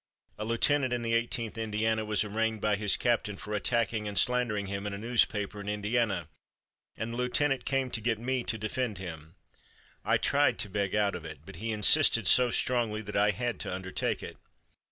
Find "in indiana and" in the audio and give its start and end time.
5.61-7.13